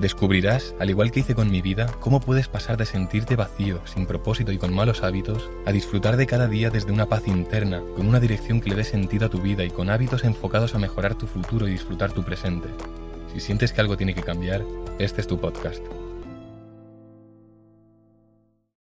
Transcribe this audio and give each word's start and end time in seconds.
Descubrirás, 0.00 0.74
al 0.80 0.90
igual 0.90 1.12
que 1.12 1.20
hice 1.20 1.36
con 1.36 1.50
mi 1.50 1.62
vida, 1.62 1.86
cómo 2.00 2.18
puedes 2.20 2.48
pasar 2.48 2.76
de 2.76 2.84
sentirte 2.84 3.36
vacío, 3.36 3.80
sin 3.86 4.06
propósito 4.06 4.50
y 4.50 4.58
con 4.58 4.74
malos 4.74 5.04
hábitos, 5.04 5.48
a 5.66 5.72
disfrutar 5.72 6.16
de 6.16 6.26
cada 6.26 6.48
día 6.48 6.68
desde 6.68 6.90
una 6.90 7.06
paz 7.06 7.28
interna, 7.28 7.80
con 7.94 8.08
una 8.08 8.18
dirección 8.18 8.60
que 8.60 8.70
le 8.70 8.76
dé 8.76 8.84
sentido 8.84 9.26
a 9.26 9.30
tu 9.30 9.40
vida 9.40 9.64
y 9.64 9.70
con 9.70 9.90
hábitos 9.90 10.24
enfocados 10.24 10.74
a 10.74 10.78
mejorar 10.78 11.14
tu 11.14 11.28
futuro 11.28 11.68
y 11.68 11.72
disfrutar 11.72 12.12
tu 12.12 12.24
presente. 12.24 12.68
Si 13.32 13.38
sientes 13.38 13.72
que 13.72 13.80
algo 13.80 13.96
tiene 13.96 14.14
que 14.14 14.22
cambiar, 14.22 14.64
este 14.98 15.20
es 15.20 15.28
tu 15.28 15.40
podcast. 15.40 15.82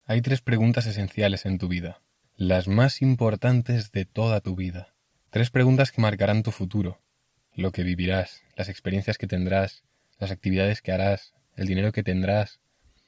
Hay 0.06 0.22
tres 0.22 0.42
preguntas 0.42 0.88
esenciales 0.88 1.46
en 1.46 1.60
tu 1.60 1.68
vida, 1.68 2.02
las 2.36 2.68
más 2.68 3.04
importantes 3.04 3.92
de 3.92 4.06
toda 4.06 4.42
tu 4.42 4.56
vida. 4.56 4.96
Tres 5.30 5.52
preguntas 5.52 5.92
que 5.92 6.02
marcarán 6.02 6.42
tu 6.42 6.52
futuro, 6.52 7.02
lo 7.54 7.72
que 7.72 7.84
vivirás, 7.84 8.42
las 8.56 8.68
experiencias 8.68 9.18
que 9.18 9.28
tendrás, 9.28 9.84
las 10.20 10.32
actividades 10.32 10.82
que 10.82 10.92
harás, 10.92 11.34
el 11.56 11.68
dinero 11.68 11.92
que 11.92 12.04
tendrás, 12.04 12.60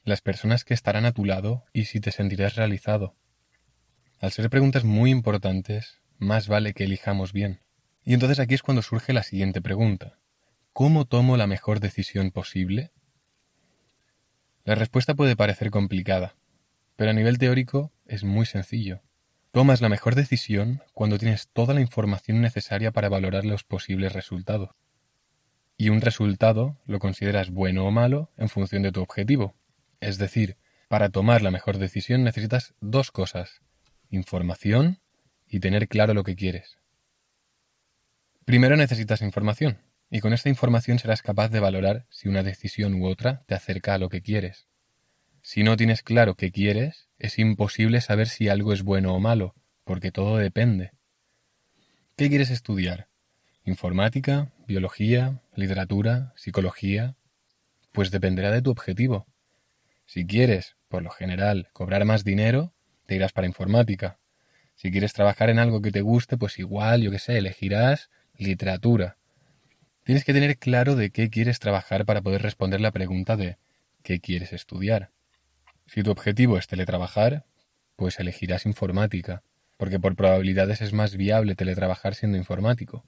las 0.04 0.20
personas 0.20 0.64
que 0.64 0.74
estarán 0.74 1.04
a 1.04 1.12
tu 1.12 1.24
lado 1.24 1.64
y 1.72 1.86
si 1.86 2.00
te 2.00 2.12
sentirás 2.12 2.54
realizado. 2.56 3.16
Al 4.20 4.32
ser 4.32 4.48
preguntas 4.50 4.84
muy 4.84 5.10
importantes, 5.10 6.00
más 6.18 6.48
vale 6.48 6.74
que 6.74 6.84
elijamos 6.84 7.32
bien. 7.32 7.60
Y 8.04 8.14
entonces 8.14 8.38
aquí 8.38 8.54
es 8.54 8.62
cuando 8.62 8.82
surge 8.82 9.12
la 9.12 9.22
siguiente 9.22 9.60
pregunta. 9.60 10.18
¿Cómo 10.72 11.06
tomo 11.06 11.36
la 11.36 11.46
mejor 11.46 11.80
decisión 11.80 12.30
posible? 12.30 12.92
La 14.64 14.74
respuesta 14.74 15.14
puede 15.14 15.36
parecer 15.36 15.70
complicada, 15.70 16.36
pero 16.96 17.10
a 17.10 17.14
nivel 17.14 17.38
teórico 17.38 17.92
es 18.06 18.24
muy 18.24 18.46
sencillo. 18.46 19.02
Tomas 19.50 19.80
la 19.80 19.88
mejor 19.88 20.14
decisión 20.14 20.82
cuando 20.92 21.18
tienes 21.18 21.48
toda 21.48 21.74
la 21.74 21.80
información 21.80 22.40
necesaria 22.40 22.92
para 22.92 23.08
valorar 23.08 23.44
los 23.44 23.64
posibles 23.64 24.12
resultados 24.12 24.70
y 25.76 25.90
un 25.90 26.00
resultado 26.00 26.78
lo 26.86 26.98
consideras 26.98 27.50
bueno 27.50 27.86
o 27.86 27.90
malo 27.90 28.30
en 28.36 28.48
función 28.48 28.82
de 28.82 28.92
tu 28.92 29.02
objetivo. 29.02 29.54
Es 30.00 30.18
decir, 30.18 30.56
para 30.88 31.08
tomar 31.08 31.42
la 31.42 31.50
mejor 31.50 31.78
decisión 31.78 32.24
necesitas 32.24 32.74
dos 32.80 33.10
cosas, 33.10 33.60
información 34.10 35.00
y 35.46 35.60
tener 35.60 35.88
claro 35.88 36.14
lo 36.14 36.24
que 36.24 36.36
quieres. 36.36 36.78
Primero 38.44 38.76
necesitas 38.76 39.22
información, 39.22 39.78
y 40.10 40.20
con 40.20 40.32
esta 40.32 40.48
información 40.48 40.98
serás 40.98 41.22
capaz 41.22 41.48
de 41.48 41.60
valorar 41.60 42.06
si 42.10 42.28
una 42.28 42.42
decisión 42.42 42.94
u 42.94 43.06
otra 43.06 43.42
te 43.46 43.54
acerca 43.54 43.94
a 43.94 43.98
lo 43.98 44.08
que 44.08 44.22
quieres. 44.22 44.68
Si 45.42 45.62
no 45.62 45.76
tienes 45.76 46.02
claro 46.02 46.34
qué 46.34 46.50
quieres, 46.52 47.08
es 47.18 47.38
imposible 47.38 48.00
saber 48.00 48.28
si 48.28 48.48
algo 48.48 48.72
es 48.72 48.82
bueno 48.82 49.14
o 49.14 49.20
malo, 49.20 49.54
porque 49.84 50.12
todo 50.12 50.36
depende. 50.36 50.92
¿Qué 52.16 52.28
quieres 52.28 52.50
estudiar? 52.50 53.08
¿Informática? 53.64 54.52
¿Biología? 54.66 55.42
¿Literatura? 55.54 56.32
¿Psicología? 56.34 57.14
Pues 57.92 58.10
dependerá 58.10 58.50
de 58.50 58.62
tu 58.62 58.72
objetivo. 58.72 59.28
Si 60.06 60.26
quieres, 60.26 60.74
por 60.88 61.04
lo 61.04 61.10
general, 61.10 61.68
cobrar 61.72 62.04
más 62.04 62.24
dinero, 62.24 62.74
te 63.06 63.14
irás 63.14 63.30
para 63.30 63.46
informática. 63.46 64.18
Si 64.74 64.90
quieres 64.90 65.12
trabajar 65.12 65.50
en 65.50 65.60
algo 65.60 65.82
que 65.82 65.92
te 65.92 66.00
guste, 66.00 66.36
pues 66.36 66.58
igual, 66.58 67.02
yo 67.02 67.12
qué 67.12 67.20
sé, 67.20 67.38
elegirás 67.38 68.10
literatura. 68.36 69.18
Tienes 70.02 70.24
que 70.24 70.32
tener 70.32 70.58
claro 70.58 70.96
de 70.96 71.10
qué 71.10 71.30
quieres 71.30 71.60
trabajar 71.60 72.04
para 72.04 72.20
poder 72.20 72.42
responder 72.42 72.80
la 72.80 72.90
pregunta 72.90 73.36
de 73.36 73.58
¿qué 74.02 74.18
quieres 74.18 74.52
estudiar? 74.52 75.12
Si 75.86 76.02
tu 76.02 76.10
objetivo 76.10 76.58
es 76.58 76.66
teletrabajar, 76.66 77.44
pues 77.94 78.18
elegirás 78.18 78.66
informática, 78.66 79.44
porque 79.76 80.00
por 80.00 80.16
probabilidades 80.16 80.80
es 80.80 80.92
más 80.92 81.14
viable 81.14 81.54
teletrabajar 81.54 82.16
siendo 82.16 82.36
informático. 82.36 83.04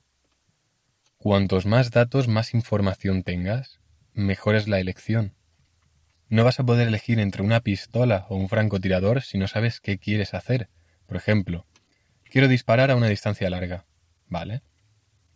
Cuantos 1.18 1.66
más 1.66 1.90
datos, 1.90 2.28
más 2.28 2.54
información 2.54 3.24
tengas, 3.24 3.80
mejor 4.14 4.54
es 4.54 4.68
la 4.68 4.78
elección. 4.78 5.34
No 6.28 6.44
vas 6.44 6.60
a 6.60 6.64
poder 6.64 6.86
elegir 6.86 7.18
entre 7.18 7.42
una 7.42 7.58
pistola 7.58 8.26
o 8.28 8.36
un 8.36 8.48
francotirador 8.48 9.22
si 9.22 9.36
no 9.36 9.48
sabes 9.48 9.80
qué 9.80 9.98
quieres 9.98 10.32
hacer. 10.32 10.68
Por 11.06 11.16
ejemplo, 11.16 11.66
quiero 12.30 12.46
disparar 12.46 12.92
a 12.92 12.96
una 12.96 13.08
distancia 13.08 13.50
larga. 13.50 13.84
¿Vale? 14.28 14.62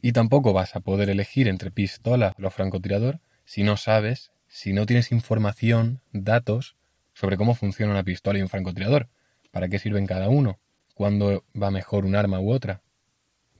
Y 0.00 0.12
tampoco 0.12 0.52
vas 0.52 0.76
a 0.76 0.80
poder 0.80 1.10
elegir 1.10 1.48
entre 1.48 1.72
pistola 1.72 2.32
o 2.40 2.50
francotirador 2.50 3.18
si 3.44 3.64
no 3.64 3.76
sabes, 3.76 4.30
si 4.46 4.72
no 4.72 4.86
tienes 4.86 5.10
información, 5.10 6.00
datos 6.12 6.76
sobre 7.12 7.36
cómo 7.36 7.56
funciona 7.56 7.90
una 7.90 8.04
pistola 8.04 8.38
y 8.38 8.42
un 8.42 8.48
francotirador, 8.48 9.08
para 9.50 9.68
qué 9.68 9.80
sirven 9.80 10.06
cada 10.06 10.28
uno, 10.28 10.60
cuándo 10.94 11.44
va 11.60 11.72
mejor 11.72 12.04
un 12.04 12.14
arma 12.14 12.38
u 12.38 12.52
otra. 12.52 12.82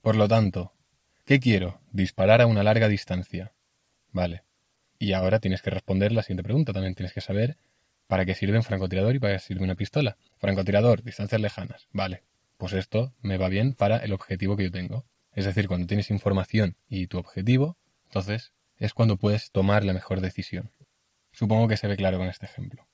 Por 0.01 0.15
lo 0.15 0.29
tanto, 0.29 0.73
¿Qué 1.25 1.39
quiero? 1.39 1.79
Disparar 1.91 2.41
a 2.41 2.47
una 2.47 2.63
larga 2.63 2.89
distancia. 2.89 3.53
Vale. 4.11 4.43
Y 4.99 5.13
ahora 5.13 5.39
tienes 5.39 5.61
que 5.61 5.69
responder 5.69 6.11
la 6.11 6.21
siguiente 6.21 6.43
pregunta. 6.43 6.73
También 6.73 6.95
tienes 6.95 7.13
que 7.13 7.21
saber 7.21 7.57
para 8.07 8.25
qué 8.25 8.35
sirve 8.35 8.57
un 8.57 8.63
francotirador 8.63 9.15
y 9.15 9.19
para 9.19 9.33
qué 9.33 9.39
sirve 9.39 9.63
una 9.63 9.75
pistola. 9.75 10.17
Francotirador, 10.37 11.01
distancias 11.01 11.39
lejanas. 11.39 11.87
Vale. 11.93 12.23
Pues 12.57 12.73
esto 12.73 13.13
me 13.21 13.37
va 13.37 13.47
bien 13.47 13.73
para 13.73 13.97
el 13.97 14.11
objetivo 14.11 14.57
que 14.57 14.65
yo 14.65 14.71
tengo. 14.71 15.05
Es 15.31 15.45
decir, 15.45 15.67
cuando 15.67 15.87
tienes 15.87 16.11
información 16.11 16.75
y 16.89 17.07
tu 17.07 17.17
objetivo, 17.19 17.77
entonces 18.05 18.51
es 18.77 18.93
cuando 18.93 19.17
puedes 19.17 19.51
tomar 19.51 19.85
la 19.85 19.93
mejor 19.93 20.19
decisión. 20.19 20.71
Supongo 21.31 21.69
que 21.69 21.77
se 21.77 21.87
ve 21.87 21.95
claro 21.95 22.17
con 22.17 22.27
este 22.27 22.45
ejemplo. 22.45 22.85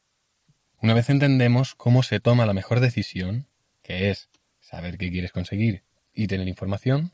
Una 0.81 0.93
vez 0.93 1.09
entendemos 1.09 1.73
cómo 1.73 2.03
se 2.03 2.19
toma 2.19 2.45
la 2.45 2.53
mejor 2.53 2.79
decisión, 2.79 3.47
que 3.81 4.11
es 4.11 4.29
saber 4.59 4.97
qué 4.97 5.09
quieres 5.09 5.31
conseguir 5.31 5.83
y 6.13 6.27
tener 6.27 6.47
información, 6.47 7.11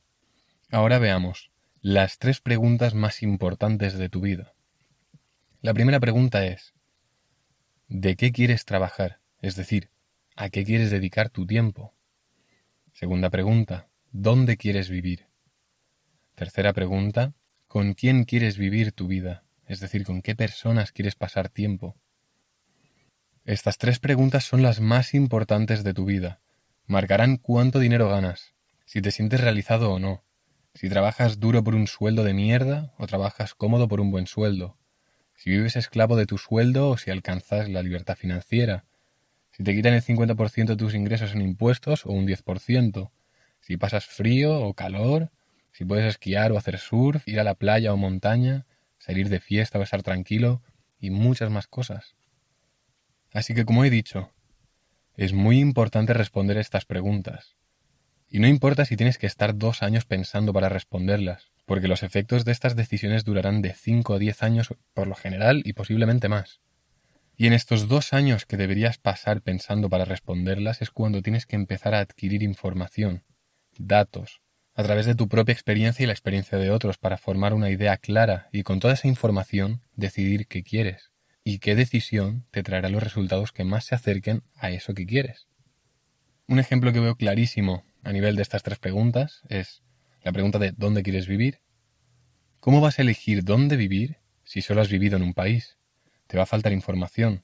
Ahora 0.71 0.97
veamos 0.97 1.51
las 1.81 2.17
tres 2.17 2.41
preguntas 2.41 2.95
más 2.95 3.21
importantes 3.21 3.93
de 3.93 4.09
tu 4.09 4.21
vida. 4.21 4.53
La 5.61 5.73
primera 5.73 5.99
pregunta 5.99 6.45
es, 6.45 6.73
¿de 7.87 8.15
qué 8.15 8.31
quieres 8.31 8.65
trabajar? 8.65 9.19
Es 9.41 9.55
decir, 9.55 9.91
¿a 10.35 10.49
qué 10.49 10.63
quieres 10.65 10.89
dedicar 10.89 11.29
tu 11.29 11.45
tiempo? 11.45 11.93
Segunda 12.93 13.29
pregunta, 13.29 13.87
¿dónde 14.11 14.57
quieres 14.57 14.89
vivir? 14.89 15.27
Tercera 16.33 16.73
pregunta, 16.73 17.33
¿con 17.67 17.93
quién 17.93 18.23
quieres 18.23 18.57
vivir 18.57 18.91
tu 18.91 19.07
vida? 19.07 19.43
Es 19.67 19.79
decir, 19.79 20.03
¿con 20.03 20.23
qué 20.23 20.35
personas 20.35 20.91
quieres 20.91 21.15
pasar 21.15 21.49
tiempo? 21.49 21.95
Estas 23.43 23.77
tres 23.77 23.99
preguntas 23.99 24.43
son 24.43 24.63
las 24.63 24.79
más 24.81 25.13
importantes 25.13 25.83
de 25.83 25.93
tu 25.93 26.05
vida. 26.05 26.41
Marcarán 26.87 27.37
cuánto 27.37 27.77
dinero 27.77 28.09
ganas, 28.09 28.55
si 28.85 29.01
te 29.01 29.11
sientes 29.11 29.41
realizado 29.41 29.91
o 29.91 29.99
no, 29.99 30.24
si 30.75 30.89
trabajas 30.89 31.39
duro 31.39 31.63
por 31.63 31.73
un 31.73 31.87
sueldo 31.87 32.23
de 32.23 32.33
mierda 32.33 32.93
o 32.97 33.07
trabajas 33.07 33.55
cómodo 33.55 33.87
por 33.87 34.01
un 34.01 34.11
buen 34.11 34.27
sueldo. 34.27 34.77
Si 35.33 35.49
vives 35.49 35.77
esclavo 35.77 36.17
de 36.17 36.25
tu 36.25 36.37
sueldo 36.37 36.89
o 36.89 36.97
si 36.97 37.11
alcanzas 37.11 37.69
la 37.69 37.81
libertad 37.81 38.15
financiera. 38.15 38.85
Si 39.51 39.63
te 39.63 39.73
quitan 39.73 39.93
el 39.93 40.01
50% 40.01 40.65
de 40.65 40.75
tus 40.75 40.93
ingresos 40.93 41.33
en 41.33 41.41
impuestos 41.41 42.05
o 42.05 42.11
un 42.11 42.27
10%. 42.27 43.11
Si 43.61 43.77
pasas 43.77 44.05
frío 44.05 44.61
o 44.61 44.73
calor. 44.73 45.31
Si 45.71 45.85
puedes 45.85 46.05
esquiar 46.05 46.51
o 46.51 46.57
hacer 46.57 46.77
surf, 46.77 47.27
ir 47.27 47.39
a 47.39 47.43
la 47.43 47.55
playa 47.55 47.93
o 47.93 47.97
montaña, 47.97 48.65
salir 48.97 49.29
de 49.29 49.39
fiesta 49.39 49.79
o 49.79 49.81
estar 49.81 50.03
tranquilo 50.03 50.61
y 50.99 51.09
muchas 51.09 51.49
más 51.49 51.67
cosas. 51.67 52.15
Así 53.33 53.53
que 53.53 53.65
como 53.65 53.83
he 53.83 53.89
dicho, 53.89 54.31
es 55.15 55.33
muy 55.33 55.59
importante 55.59 56.13
responder 56.13 56.57
estas 56.57 56.85
preguntas. 56.85 57.55
Y 58.29 58.39
no 58.39 58.47
importa 58.47 58.85
si 58.85 58.97
tienes 58.97 59.17
que 59.17 59.27
estar 59.27 59.57
dos 59.57 59.83
años 59.83 60.05
pensando 60.05 60.53
para 60.53 60.69
responderlas, 60.69 61.51
porque 61.65 61.87
los 61.87 62.03
efectos 62.03 62.45
de 62.45 62.51
estas 62.51 62.75
decisiones 62.75 63.23
durarán 63.23 63.61
de 63.61 63.73
5 63.73 64.13
o 64.13 64.19
10 64.19 64.43
años 64.43 64.73
por 64.93 65.07
lo 65.07 65.15
general 65.15 65.61
y 65.65 65.73
posiblemente 65.73 66.29
más. 66.29 66.59
Y 67.37 67.47
en 67.47 67.53
estos 67.53 67.87
dos 67.87 68.13
años 68.13 68.45
que 68.45 68.57
deberías 68.57 68.97
pasar 68.97 69.41
pensando 69.41 69.89
para 69.89 70.05
responderlas 70.05 70.81
es 70.81 70.89
cuando 70.89 71.21
tienes 71.21 71.45
que 71.45 71.55
empezar 71.55 71.93
a 71.93 71.99
adquirir 71.99 72.43
información, 72.43 73.23
datos, 73.77 74.41
a 74.73 74.83
través 74.83 75.05
de 75.05 75.15
tu 75.15 75.27
propia 75.27 75.53
experiencia 75.53 76.03
y 76.03 76.07
la 76.07 76.13
experiencia 76.13 76.57
de 76.57 76.71
otros 76.71 76.97
para 76.97 77.17
formar 77.17 77.53
una 77.53 77.69
idea 77.69 77.97
clara 77.97 78.49
y 78.51 78.63
con 78.63 78.79
toda 78.79 78.93
esa 78.93 79.07
información 79.07 79.81
decidir 79.95 80.47
qué 80.47 80.63
quieres 80.63 81.11
y 81.43 81.59
qué 81.59 81.75
decisión 81.75 82.45
te 82.51 82.63
traerá 82.63 82.89
los 82.89 83.03
resultados 83.03 83.51
que 83.51 83.63
más 83.63 83.85
se 83.85 83.95
acerquen 83.95 84.43
a 84.55 84.71
eso 84.71 84.93
que 84.93 85.05
quieres. 85.05 85.47
Un 86.47 86.59
ejemplo 86.59 86.91
que 86.91 86.99
veo 86.99 87.15
clarísimo 87.15 87.83
a 88.05 88.13
nivel 88.13 88.35
de 88.35 88.43
estas 88.43 88.61
tres 88.61 88.77
preguntas 88.77 89.41
es 89.49 89.83
la 90.23 90.31
pregunta 90.31 90.59
de 90.59 90.71
¿dónde 90.71 91.01
quieres 91.01 91.27
vivir? 91.27 91.59
¿Cómo 92.59 92.79
vas 92.79 92.99
a 92.99 93.01
elegir 93.01 93.43
dónde 93.43 93.77
vivir 93.77 94.17
si 94.43 94.61
solo 94.61 94.81
has 94.81 94.89
vivido 94.89 95.17
en 95.17 95.23
un 95.23 95.33
país? 95.33 95.77
Te 96.27 96.37
va 96.37 96.43
a 96.43 96.47
faltar 96.47 96.71
información. 96.71 97.43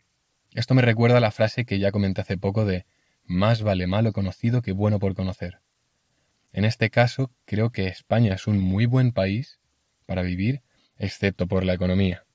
Esto 0.54 0.76
me 0.76 0.84
recuerda 0.84 1.18
a 1.18 1.22
la 1.22 1.32
frase 1.32 1.66
que 1.66 1.80
ya 1.80 1.92
comenté 1.92 2.22
hace 2.22 2.38
poco 2.38 2.64
de 2.64 2.86
más 3.26 3.64
vale 3.64 3.88
malo 3.88 4.14
conocido 4.14 4.62
que 4.62 4.72
bueno 4.72 5.00
por 5.00 5.16
conocer. 5.16 5.62
En 6.54 6.64
este 6.64 6.92
caso, 6.92 7.32
creo 7.46 7.72
que 7.72 7.88
España 7.88 8.36
es 8.36 8.46
un 8.46 8.60
muy 8.60 8.86
buen 8.86 9.14
país 9.14 9.60
para 10.06 10.22
vivir, 10.22 10.62
excepto 10.96 11.48
por 11.48 11.66
la 11.66 11.74
economía. 11.74 12.26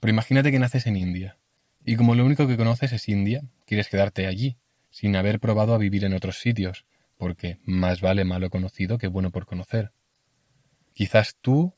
Pero 0.00 0.10
imagínate 0.10 0.50
que 0.50 0.58
naces 0.58 0.86
en 0.86 0.96
India, 0.96 1.38
y 1.84 1.94
como 1.94 2.16
lo 2.16 2.24
único 2.24 2.48
que 2.48 2.56
conoces 2.56 2.92
es 2.92 3.08
India, 3.08 3.42
quieres 3.66 3.88
quedarte 3.88 4.26
allí, 4.26 4.56
sin 4.90 5.14
haber 5.14 5.38
probado 5.38 5.74
a 5.74 5.78
vivir 5.78 6.04
en 6.04 6.14
otros 6.14 6.38
sitios, 6.40 6.86
porque 7.16 7.58
más 7.64 8.00
vale 8.00 8.24
malo 8.24 8.50
conocido 8.50 8.98
que 8.98 9.08
bueno 9.08 9.30
por 9.30 9.46
conocer. 9.46 9.92
Quizás 10.92 11.36
tú, 11.40 11.74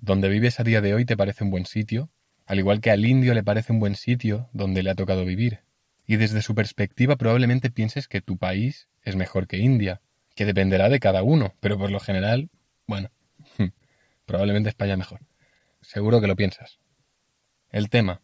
donde 0.00 0.28
vives 0.28 0.60
a 0.60 0.64
día 0.64 0.80
de 0.80 0.94
hoy, 0.94 1.04
te 1.04 1.16
parece 1.16 1.44
un 1.44 1.50
buen 1.50 1.66
sitio, 1.66 2.10
al 2.46 2.58
igual 2.58 2.80
que 2.80 2.90
al 2.90 3.04
indio 3.04 3.34
le 3.34 3.42
parece 3.42 3.72
un 3.72 3.80
buen 3.80 3.94
sitio 3.94 4.48
donde 4.52 4.82
le 4.82 4.90
ha 4.90 4.94
tocado 4.94 5.24
vivir, 5.24 5.60
y 6.06 6.16
desde 6.16 6.42
su 6.42 6.54
perspectiva 6.54 7.16
probablemente 7.16 7.70
pienses 7.70 8.08
que 8.08 8.20
tu 8.20 8.36
país 8.36 8.88
es 9.02 9.16
mejor 9.16 9.46
que 9.46 9.58
India, 9.58 10.00
que 10.34 10.44
dependerá 10.44 10.88
de 10.88 11.00
cada 11.00 11.22
uno, 11.22 11.54
pero 11.60 11.78
por 11.78 11.90
lo 11.90 12.00
general, 12.00 12.50
bueno, 12.86 13.10
probablemente 14.26 14.68
España 14.68 14.96
mejor. 14.96 15.20
Seguro 15.80 16.20
que 16.20 16.26
lo 16.26 16.36
piensas. 16.36 16.78
El 17.70 17.88
tema, 17.88 18.22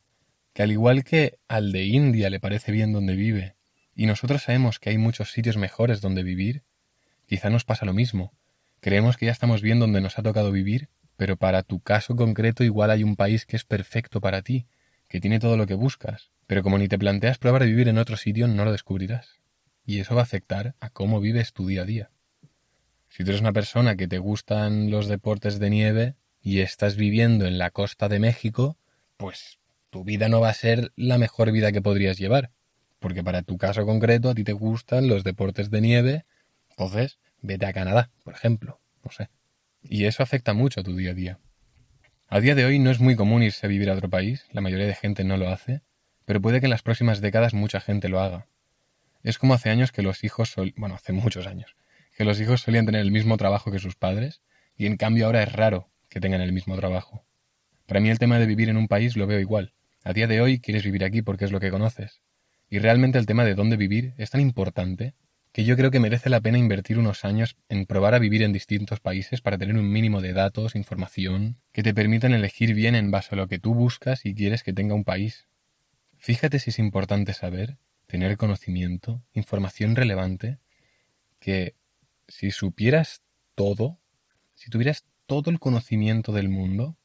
que 0.52 0.62
al 0.62 0.72
igual 0.72 1.04
que 1.04 1.38
al 1.48 1.72
de 1.72 1.84
India 1.84 2.30
le 2.30 2.40
parece 2.40 2.72
bien 2.72 2.92
donde 2.92 3.14
vive, 3.14 3.56
y 4.00 4.06
nosotros 4.06 4.44
sabemos 4.44 4.79
que 4.79 4.88
hay 4.88 4.97
muchos 4.97 5.31
sitios 5.31 5.58
mejores 5.58 6.00
donde 6.00 6.23
vivir, 6.23 6.62
quizá 7.26 7.50
nos 7.50 7.67
pasa 7.67 7.85
lo 7.85 7.93
mismo. 7.93 8.32
Creemos 8.81 9.19
que 9.19 9.26
ya 9.26 9.32
estamos 9.32 9.61
bien 9.61 9.79
donde 9.79 10.00
nos 10.00 10.19
ha 10.19 10.23
tocado 10.23 10.52
vivir, 10.52 10.88
pero 11.19 11.37
para 11.37 11.62
tu 11.62 11.81
caso 11.81 12.17
concreto 12.17 12.64
igual 12.64 12.91
hay 12.91 13.05
un 13.05 13.14
país 13.14 13.44
que 13.44 13.56
es 13.56 13.64
perfecto 13.64 14.23
para 14.23 14.41
ti, 14.41 14.67
que 15.06 15.20
tiene 15.20 15.38
todo 15.38 15.58
lo 15.58 15.67
que 15.67 15.75
buscas, 15.75 16.31
pero 16.47 16.62
como 16.62 16.79
ni 16.79 16.88
te 16.88 16.99
planteas 16.99 17.37
probar 17.37 17.61
de 17.61 17.69
vivir 17.69 17.88
en 17.88 17.99
otro 17.99 18.17
sitio 18.17 18.49
no 18.49 18.64
lo 18.64 18.73
descubrirás. 18.73 19.43
Y 19.85 19.99
eso 19.99 20.14
va 20.14 20.23
a 20.23 20.25
afectar 20.25 20.76
a 20.81 20.88
cómo 20.88 21.20
vives 21.20 21.52
tu 21.52 21.67
día 21.67 21.82
a 21.82 21.85
día. 21.85 22.11
Si 23.11 23.23
tú 23.23 23.32
eres 23.32 23.43
una 23.43 23.52
persona 23.52 23.97
que 23.97 24.08
te 24.08 24.17
gustan 24.17 24.91
los 24.91 25.08
deportes 25.08 25.58
de 25.58 25.69
nieve 25.69 26.14
y 26.41 26.61
estás 26.61 26.97
viviendo 26.97 27.44
en 27.44 27.58
la 27.58 27.70
costa 27.70 28.08
de 28.08 28.19
México, 28.19 28.79
pues 29.19 29.58
tu 29.91 30.05
vida 30.05 30.31
no 30.31 30.41
va 30.41 30.49
a 30.49 30.55
ser 30.55 30.91
la 30.97 31.19
mejor 31.19 31.52
vida 31.52 31.70
que 31.70 31.82
podrías 31.82 32.17
llevar. 32.17 32.50
Porque 33.00 33.25
para 33.25 33.43
tu 33.43 33.58
caso 33.58 33.85
concreto 33.85 34.31
a 34.31 34.35
ti 34.35 34.44
te 34.44 34.52
gustan 34.52 35.08
los 35.08 35.25
deportes 35.25 35.70
de 35.70 35.81
nieve, 35.81 36.25
entonces 36.70 37.19
vete 37.43 37.67
a 37.67 37.73
Canadá, 37.73 38.11
por 38.23 38.35
ejemplo. 38.35 38.79
No 39.05 39.11
sé. 39.11 39.29
Y 39.82 40.05
eso 40.05 40.23
afecta 40.23 40.55
mucho 40.55 40.81
a 40.81 40.85
tu 40.85 40.94
día 40.94 41.11
a 41.11 41.14
día. 41.14 41.38
A 42.29 42.38
día 42.38 42.55
de 42.55 42.64
hoy 42.64 42.79
no 42.79 42.91
es 42.91 43.00
muy 43.00 43.17
común 43.17 43.43
irse 43.43 43.67
a 43.67 43.69
vivir 43.69 43.91
a 43.91 43.94
otro 43.94 44.08
país, 44.08 44.47
la 44.52 44.61
mayoría 44.61 44.87
de 44.87 44.94
gente 44.94 45.25
no 45.25 45.37
lo 45.37 45.49
hace, 45.49 45.82
pero 46.26 46.41
puede 46.41 46.61
que 46.61 46.67
en 46.67 46.70
las 46.70 46.82
próximas 46.82 47.20
décadas 47.20 47.55
mucha 47.55 47.81
gente 47.81 48.08
lo 48.08 48.20
haga. 48.20 48.47
Es 49.25 49.37
como 49.37 49.55
hace 49.55 49.70
años 49.70 49.91
que 49.91 50.02
los 50.02 50.23
hijos, 50.23 50.50
sol... 50.50 50.73
bueno, 50.76 50.94
hace 50.94 51.12
muchos 51.12 51.47
años, 51.47 51.75
que 52.17 52.25
los 52.25 52.41
hijos 52.41 52.61
solían 52.61 52.87
tener 52.87 53.00
el 53.00 53.11
mismo 53.11 53.37
trabajo 53.37 53.73
que 53.73 53.81
sus 53.81 53.97
padres, 53.97 54.43
y 54.76 54.87
en 54.87 54.97
cambio 54.97 55.26
ahora 55.26 55.43
es 55.43 55.52
raro 55.52 55.91
que 56.08 56.20
tengan 56.20 56.41
el 56.41 56.52
mismo 56.52 56.76
trabajo. 56.76 57.25
Para 57.87 58.00
mí 58.00 58.11
el 58.11 58.19
tema 58.19 58.38
de 58.38 58.47
vivir 58.47 58.69
en 58.69 58.76
un 58.76 58.87
país 58.87 59.17
lo 59.17 59.26
veo 59.26 59.41
igual. 59.41 59.75
A 60.05 60.12
día 60.12 60.29
de 60.29 60.41
hoy 60.41 60.61
quieres 60.61 60.85
vivir 60.85 61.02
aquí 61.02 61.23
porque 61.23 61.44
es 61.44 61.50
lo 61.50 61.58
que 61.58 61.70
conoces. 61.70 62.23
Y 62.70 62.78
realmente 62.78 63.19
el 63.19 63.26
tema 63.26 63.44
de 63.44 63.56
dónde 63.56 63.76
vivir 63.76 64.14
es 64.17 64.31
tan 64.31 64.40
importante 64.40 65.14
que 65.52 65.64
yo 65.64 65.76
creo 65.76 65.90
que 65.90 65.99
merece 65.99 66.31
la 66.31 66.40
pena 66.40 66.58
invertir 66.58 66.99
unos 66.99 67.25
años 67.25 67.56
en 67.69 67.84
probar 67.84 68.14
a 68.14 68.20
vivir 68.20 68.43
en 68.43 68.52
distintos 68.52 69.00
países 69.00 69.40
para 69.40 69.58
tener 69.58 69.76
un 69.76 69.90
mínimo 69.90 70.20
de 70.20 70.32
datos, 70.32 70.76
información, 70.76 71.56
que 71.72 71.82
te 71.82 71.93
permitan 71.93 72.32
elegir 72.32 72.72
bien 72.72 72.94
en 72.94 73.11
base 73.11 73.34
a 73.34 73.37
lo 73.37 73.49
que 73.49 73.58
tú 73.58 73.75
buscas 73.75 74.25
y 74.25 74.34
quieres 74.34 74.62
que 74.62 74.72
tenga 74.72 74.94
un 74.94 75.02
país. 75.02 75.49
Fíjate 76.17 76.61
si 76.61 76.70
es 76.70 76.78
importante 76.78 77.34
saber, 77.34 77.78
tener 78.06 78.37
conocimiento, 78.37 79.20
información 79.32 79.96
relevante, 79.96 80.58
que 81.40 81.75
si 82.28 82.52
supieras 82.52 83.23
todo, 83.56 83.99
si 84.55 84.70
tuvieras 84.70 85.05
todo 85.26 85.50
el 85.50 85.58
conocimiento 85.58 86.32
del 86.32 86.49
mundo, 86.49 86.96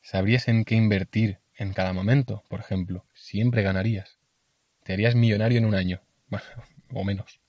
sabrías 0.00 0.46
en 0.46 0.64
qué 0.64 0.76
invertir 0.76 1.40
en 1.56 1.72
cada 1.72 1.92
momento, 1.92 2.44
por 2.48 2.60
ejemplo, 2.60 3.04
siempre 3.14 3.62
ganarías. 3.62 4.17
Te 4.88 4.94
harías 4.94 5.14
millonario 5.14 5.58
en 5.58 5.66
un 5.66 5.74
año, 5.74 6.00
o 6.94 7.04
menos. 7.04 7.42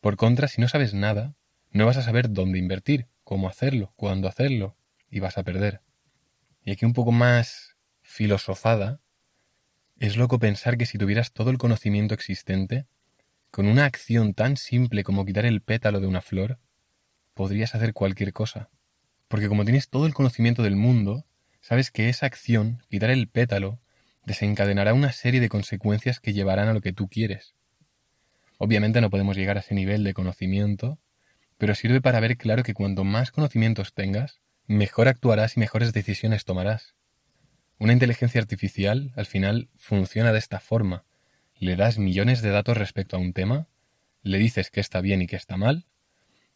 Por 0.00 0.16
contra, 0.16 0.48
si 0.48 0.60
no 0.60 0.66
sabes 0.66 0.94
nada, 0.94 1.36
no 1.70 1.86
vas 1.86 1.96
a 1.96 2.02
saber 2.02 2.32
dónde 2.32 2.58
invertir, 2.58 3.06
cómo 3.22 3.48
hacerlo, 3.48 3.92
cuándo 3.94 4.26
hacerlo, 4.26 4.76
y 5.08 5.20
vas 5.20 5.38
a 5.38 5.44
perder. 5.44 5.80
Y 6.64 6.72
aquí 6.72 6.84
un 6.84 6.92
poco 6.92 7.12
más 7.12 7.76
filosofada, 8.02 8.98
es 10.00 10.16
loco 10.16 10.40
pensar 10.40 10.76
que 10.76 10.86
si 10.86 10.98
tuvieras 10.98 11.32
todo 11.32 11.50
el 11.50 11.58
conocimiento 11.58 12.14
existente, 12.14 12.88
con 13.52 13.68
una 13.68 13.84
acción 13.84 14.34
tan 14.34 14.56
simple 14.56 15.04
como 15.04 15.24
quitar 15.24 15.46
el 15.46 15.60
pétalo 15.60 16.00
de 16.00 16.08
una 16.08 16.20
flor, 16.20 16.58
podrías 17.34 17.76
hacer 17.76 17.92
cualquier 17.92 18.32
cosa. 18.32 18.70
Porque 19.28 19.46
como 19.46 19.62
tienes 19.62 19.88
todo 19.88 20.04
el 20.04 20.14
conocimiento 20.14 20.64
del 20.64 20.74
mundo, 20.74 21.26
sabes 21.60 21.92
que 21.92 22.08
esa 22.08 22.26
acción, 22.26 22.82
quitar 22.88 23.10
el 23.10 23.28
pétalo, 23.28 23.78
desencadenará 24.26 24.92
una 24.92 25.12
serie 25.12 25.40
de 25.40 25.48
consecuencias 25.48 26.20
que 26.20 26.34
llevarán 26.34 26.68
a 26.68 26.74
lo 26.74 26.82
que 26.82 26.92
tú 26.92 27.08
quieres. 27.08 27.54
Obviamente 28.58 29.00
no 29.00 29.08
podemos 29.08 29.36
llegar 29.36 29.56
a 29.56 29.60
ese 29.60 29.74
nivel 29.74 30.04
de 30.04 30.12
conocimiento, 30.12 30.98
pero 31.58 31.74
sirve 31.74 32.00
para 32.00 32.20
ver 32.20 32.36
claro 32.36 32.62
que 32.62 32.74
cuanto 32.74 33.04
más 33.04 33.30
conocimientos 33.30 33.94
tengas, 33.94 34.40
mejor 34.66 35.08
actuarás 35.08 35.56
y 35.56 35.60
mejores 35.60 35.92
decisiones 35.92 36.44
tomarás. 36.44 36.94
Una 37.78 37.92
inteligencia 37.92 38.40
artificial, 38.40 39.12
al 39.16 39.26
final, 39.26 39.68
funciona 39.76 40.32
de 40.32 40.38
esta 40.38 40.60
forma, 40.60 41.04
le 41.58 41.76
das 41.76 41.98
millones 41.98 42.42
de 42.42 42.50
datos 42.50 42.76
respecto 42.76 43.16
a 43.16 43.20
un 43.20 43.32
tema, 43.32 43.68
le 44.22 44.38
dices 44.38 44.70
que 44.70 44.80
está 44.80 45.00
bien 45.00 45.22
y 45.22 45.26
que 45.26 45.36
está 45.36 45.56
mal, 45.56 45.86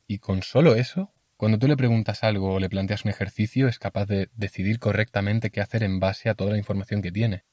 y 0.07 0.19
con 0.19 0.43
solo 0.43 0.75
eso, 0.75 1.13
cuando 1.37 1.59
tú 1.59 1.69
le 1.69 1.77
preguntas 1.77 2.25
algo 2.25 2.55
o 2.55 2.59
le 2.59 2.69
planteas 2.69 3.05
un 3.05 3.11
ejercicio, 3.11 3.69
es 3.69 3.79
capaz 3.79 4.07
de 4.07 4.29
decidir 4.35 4.79
correctamente 4.79 5.51
qué 5.51 5.61
hacer 5.61 5.85
en 5.85 6.01
base 6.01 6.29
a 6.29 6.35
toda 6.35 6.51
la 6.51 6.59
información 6.59 7.01
que 7.01 7.13
tiene. 7.13 7.45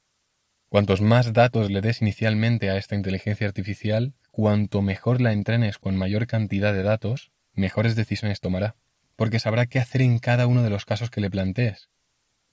Cuantos 0.69 0.99
más 0.99 1.31
datos 1.31 1.71
le 1.71 1.79
des 1.79 2.01
inicialmente 2.01 2.69
a 2.69 2.77
esta 2.77 2.95
inteligencia 2.95 3.47
artificial, 3.47 4.13
cuanto 4.31 4.81
mejor 4.81 5.21
la 5.21 5.31
entrenes 5.31 5.77
con 5.77 5.95
mayor 5.95 6.27
cantidad 6.27 6.73
de 6.73 6.83
datos, 6.83 7.31
mejores 7.53 7.95
decisiones 7.95 8.41
tomará, 8.41 8.75
porque 9.15 9.39
sabrá 9.39 9.65
qué 9.67 9.79
hacer 9.79 10.01
en 10.01 10.19
cada 10.19 10.45
uno 10.45 10.63
de 10.63 10.69
los 10.69 10.85
casos 10.85 11.09
que 11.09 11.21
le 11.21 11.29
plantees. 11.29 11.89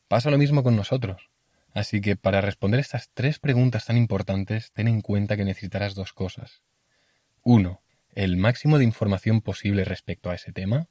Pasa 0.06 0.30
lo 0.30 0.38
mismo 0.38 0.62
con 0.62 0.76
nosotros. 0.76 1.30
Así 1.72 2.00
que 2.00 2.14
para 2.14 2.40
responder 2.40 2.78
estas 2.78 3.10
tres 3.14 3.40
preguntas 3.40 3.84
tan 3.86 3.96
importantes, 3.96 4.70
ten 4.72 4.86
en 4.86 5.00
cuenta 5.00 5.36
que 5.36 5.44
necesitarás 5.44 5.96
dos 5.96 6.12
cosas. 6.12 6.62
Uno, 7.42 7.82
el 8.14 8.36
máximo 8.36 8.78
de 8.78 8.84
información 8.84 9.40
posible 9.40 9.84
respecto 9.84 10.30
a 10.30 10.36
ese 10.36 10.52
tema. 10.52 10.86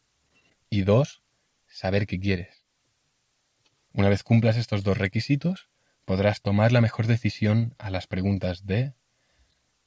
Y 0.69 0.81
dos, 0.81 1.23
saber 1.67 2.05
qué 2.05 2.19
quieres. 2.19 2.65
Una 3.93 4.09
vez 4.09 4.23
cumplas 4.23 4.57
estos 4.57 4.83
dos 4.83 4.97
requisitos, 4.97 5.69
podrás 6.05 6.41
tomar 6.41 6.71
la 6.71 6.81
mejor 6.81 7.07
decisión 7.07 7.75
a 7.77 7.89
las 7.89 8.07
preguntas 8.07 8.65
de 8.65 8.93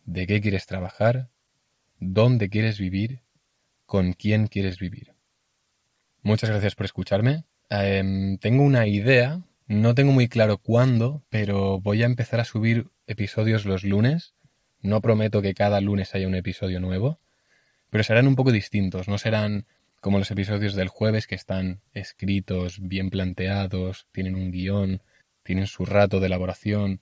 de 0.05 0.27
qué 0.27 0.41
quieres 0.41 0.67
trabajar, 0.67 1.31
dónde 1.99 2.49
quieres 2.49 2.79
vivir, 2.79 3.23
con 3.87 4.13
quién 4.13 4.47
quieres 4.47 4.79
vivir. 4.79 5.15
Muchas 6.23 6.51
gracias 6.51 6.77
por 6.77 6.87
escucharme. 6.87 7.45
Em, 7.69 8.39
tengo 8.39 8.63
una 8.63 8.87
idea 8.87 9.43
no 9.69 9.97
tengo 9.97 10.13
muy 10.13 10.29
claro 10.29 10.59
cuándo, 10.59 11.25
pero 11.29 11.81
voy 11.81 12.05
a 12.05 12.07
empezar 12.07 12.39
a 12.39 12.45
subir 12.45 12.87
episodios 13.09 13.65
los 13.65 13.83
lunes. 13.83 14.35
No 14.81 15.01
prometo 15.01 15.43
que 15.43 15.55
cada 15.55 15.81
lunes 15.81 16.15
haya 16.15 16.29
un 16.29 16.37
episodio 16.37 16.79
nuevo, 16.79 17.19
pero 17.91 18.05
serán 18.05 18.29
un 18.29 18.37
poco 18.37 18.53
distintos, 18.53 19.09
no 19.09 19.19
serán 19.19 19.67
como 20.01 20.21
los 20.21 20.31
episodios 20.31 20.77
del 20.77 20.87
jueves 20.87 21.27
que 21.27 21.35
están 21.35 21.81
escritos, 21.93 22.79
bien 22.81 23.11
planteados, 23.11 24.07
tienen 24.13 24.37
un 24.37 24.53
guion, 24.53 25.03
tienen 25.47 25.67
su 25.67 25.87
rato 25.87 26.21
de 26.21 26.27
elaboración, 26.27 27.01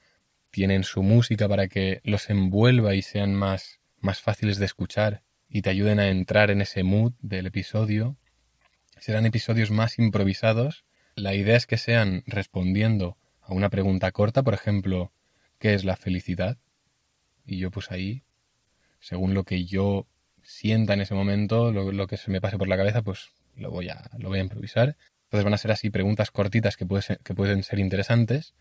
tienen 0.50 0.84
su 0.84 1.02
música 1.02 1.48
para 1.48 1.66
que 1.66 2.00
los 2.04 2.30
envuelva 2.30 2.94
y 2.94 3.02
sean 3.02 3.34
más, 3.34 3.80
más 3.98 4.20
fáciles 4.20 4.58
de 4.58 4.66
escuchar 4.66 5.22
y 5.48 5.62
te 5.62 5.70
ayuden 5.70 5.98
a 5.98 6.08
entrar 6.08 6.52
en 6.52 6.60
ese 6.60 6.84
mood 6.84 7.12
del 7.20 7.46
episodio. 7.46 8.16
Serán 9.00 9.26
episodios 9.26 9.72
más 9.72 9.98
improvisados 9.98 10.84
la 11.16 11.34
idea 11.34 11.56
es 11.56 11.66
que 11.66 11.76
sean 11.76 12.24
respondiendo 12.26 13.16
a 13.40 13.52
una 13.52 13.70
pregunta 13.70 14.10
corta, 14.10 14.42
por 14.42 14.54
ejemplo, 14.54 15.12
¿qué 15.58 15.74
es 15.74 15.84
la 15.84 15.96
felicidad? 15.96 16.58
Y 17.46 17.58
yo 17.58 17.70
pues 17.70 17.92
ahí, 17.92 18.24
según 18.98 19.32
lo 19.32 19.44
que 19.44 19.64
yo 19.64 20.08
sienta 20.42 20.94
en 20.94 21.02
ese 21.02 21.14
momento, 21.14 21.70
lo, 21.70 22.06
que 22.08 22.16
se 22.16 22.32
me 22.32 22.40
pase 22.40 22.58
por 22.58 22.66
la 22.66 22.76
cabeza, 22.76 23.02
pues 23.02 23.30
lo 23.54 23.70
voy 23.70 23.90
a, 23.90 24.10
lo 24.18 24.28
voy 24.28 24.40
a 24.40 24.42
improvisar. 24.42 24.96
Entonces 25.34 25.46
van 25.46 25.54
a 25.54 25.58
ser 25.58 25.72
así 25.72 25.90
preguntas 25.90 26.30
cortitas 26.30 26.76
que, 26.76 26.86
que 27.24 27.34
pueden 27.34 27.64
ser 27.64 27.80
interesantes. 27.80 28.54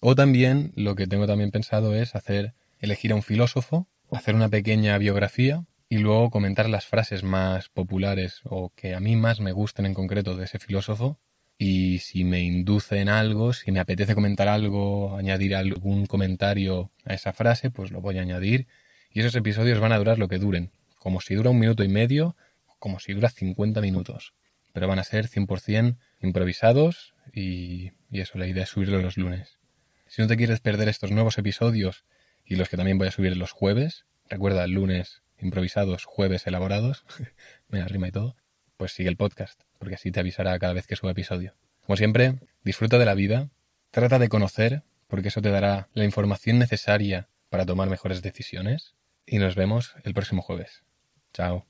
O 0.00 0.14
también 0.14 0.72
lo 0.74 0.94
que 0.94 1.06
tengo 1.06 1.26
también 1.26 1.50
pensado 1.50 1.94
es 1.94 2.14
hacer, 2.14 2.54
elegir 2.80 3.12
a 3.12 3.14
un 3.14 3.22
filósofo, 3.22 3.88
hacer 4.10 4.34
una 4.34 4.48
pequeña 4.48 4.96
biografía 4.96 5.66
y 5.90 5.98
luego 5.98 6.30
comentar 6.30 6.70
las 6.70 6.86
frases 6.86 7.24
más 7.24 7.68
populares 7.68 8.40
o 8.44 8.72
que 8.74 8.94
a 8.94 9.00
mí 9.00 9.16
más 9.16 9.40
me 9.40 9.52
gusten 9.52 9.84
en 9.84 9.92
concreto 9.92 10.34
de 10.34 10.46
ese 10.46 10.58
filósofo. 10.58 11.18
Y 11.58 11.98
si 11.98 12.24
me 12.24 12.40
induce 12.40 13.00
en 13.00 13.10
algo, 13.10 13.52
si 13.52 13.70
me 13.70 13.80
apetece 13.80 14.14
comentar 14.14 14.48
algo, 14.48 15.14
añadir 15.14 15.54
algún 15.54 16.06
comentario 16.06 16.90
a 17.04 17.12
esa 17.12 17.34
frase, 17.34 17.70
pues 17.70 17.90
lo 17.90 18.00
voy 18.00 18.16
a 18.16 18.22
añadir. 18.22 18.66
Y 19.12 19.20
esos 19.20 19.34
episodios 19.34 19.78
van 19.78 19.92
a 19.92 19.98
durar 19.98 20.18
lo 20.18 20.28
que 20.28 20.38
duren, 20.38 20.70
como 20.98 21.20
si 21.20 21.34
dura 21.34 21.50
un 21.50 21.58
minuto 21.58 21.84
y 21.84 21.88
medio, 21.88 22.34
como 22.78 22.98
si 22.98 23.12
dura 23.12 23.28
50 23.28 23.82
minutos, 23.82 24.32
pero 24.72 24.88
van 24.88 24.98
a 24.98 25.04
ser 25.04 25.28
100% 25.28 25.96
improvisados, 26.20 27.14
y, 27.32 27.92
y 28.10 28.20
eso, 28.20 28.38
la 28.38 28.46
idea 28.46 28.64
es 28.64 28.70
subirlo 28.70 29.00
los 29.00 29.16
lunes. 29.16 29.58
Si 30.06 30.22
no 30.22 30.28
te 30.28 30.36
quieres 30.36 30.60
perder 30.60 30.88
estos 30.88 31.10
nuevos 31.10 31.38
episodios 31.38 32.04
y 32.44 32.56
los 32.56 32.68
que 32.68 32.76
también 32.76 32.98
voy 32.98 33.08
a 33.08 33.12
subir 33.12 33.36
los 33.36 33.52
jueves, 33.52 34.06
recuerda 34.28 34.66
lunes 34.66 35.22
improvisados, 35.38 36.04
jueves 36.04 36.46
elaborados, 36.46 37.04
me 37.68 37.86
rima 37.86 38.08
y 38.08 38.12
todo, 38.12 38.36
pues 38.76 38.92
sigue 38.92 39.08
el 39.08 39.16
podcast, 39.16 39.62
porque 39.78 39.96
así 39.96 40.10
te 40.10 40.20
avisará 40.20 40.58
cada 40.58 40.72
vez 40.72 40.86
que 40.86 40.96
suba 40.96 41.12
episodio. 41.12 41.54
Como 41.84 41.96
siempre, 41.96 42.38
disfruta 42.64 42.98
de 42.98 43.04
la 43.04 43.14
vida, 43.14 43.50
trata 43.90 44.18
de 44.18 44.28
conocer, 44.28 44.82
porque 45.06 45.28
eso 45.28 45.42
te 45.42 45.50
dará 45.50 45.88
la 45.94 46.04
información 46.04 46.58
necesaria 46.58 47.28
para 47.48 47.66
tomar 47.66 47.88
mejores 47.88 48.22
decisiones, 48.22 48.94
y 49.26 49.38
nos 49.38 49.54
vemos 49.54 49.94
el 50.04 50.14
próximo 50.14 50.42
jueves. 50.42 50.84
Chao. 51.32 51.66